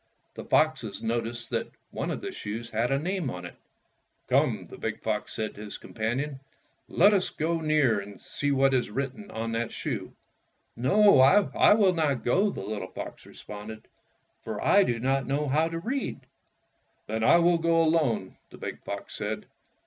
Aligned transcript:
The 0.33 0.45
foxes 0.45 1.03
noticed 1.03 1.51
that 1.51 1.67
one 1.91 2.09
of 2.09 2.21
the 2.21 2.31
shoes 2.31 2.71
had 2.71 2.89
a 2.89 2.97
name 2.97 3.29
on 3.29 3.45
it.'' 3.45 3.53
Come," 4.31 4.65
the 4.65 4.79
big 4.79 4.99
fox 5.03 5.31
said 5.31 5.53
to 5.53 5.61
his 5.61 5.77
companion, 5.77 6.39
'Tet 6.89 7.13
us 7.13 7.29
go 7.29 7.59
near 7.61 7.99
and 7.99 8.19
see 8.19 8.51
what 8.51 8.73
is 8.73 8.89
written 8.89 9.29
on 9.29 9.51
that 9.51 9.71
shoe." 9.71 10.15
"No, 10.75 11.19
I 11.21 11.73
will 11.75 11.93
not 11.93 12.23
go," 12.23 12.49
the 12.49 12.61
little 12.61 12.89
fox 12.89 13.27
re 13.27 13.35
sponded, 13.35 13.83
"for 14.41 14.59
I 14.59 14.81
do 14.81 14.99
not 14.99 15.27
know 15.27 15.47
how 15.47 15.69
to 15.69 15.77
read." 15.77 16.21
"Then 17.05 17.23
I 17.23 17.37
will 17.37 17.59
go 17.59 17.79
alone," 17.83 18.37
the 18.49 18.57
big 18.57 18.81
fox 18.83 19.13
said. 19.13 19.45